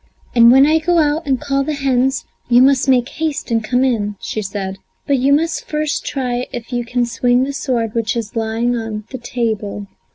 "And 0.33 0.51
when 0.51 0.65
I 0.65 0.79
go 0.79 0.97
out 0.97 1.27
and 1.27 1.39
call 1.39 1.63
the 1.63 1.75
hens 1.75 2.25
you 2.49 2.63
must 2.63 2.89
make 2.89 3.07
haste 3.07 3.51
and 3.51 3.63
come 3.63 3.83
in," 3.83 4.15
she 4.19 4.41
said. 4.41 4.79
"But 5.05 5.19
you 5.19 5.31
must 5.31 5.67
first 5.67 6.07
try 6.07 6.47
if 6.51 6.73
you 6.73 6.83
can 6.83 7.05
swing 7.05 7.43
the 7.43 7.53
sword 7.53 7.93
which 7.93 8.15
is 8.17 8.35
lying 8.35 8.75
on 8.75 9.03
the 9.11 9.19
table." 9.19 9.85